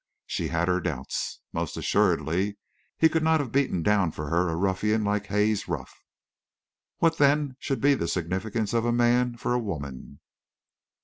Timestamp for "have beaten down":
3.39-4.09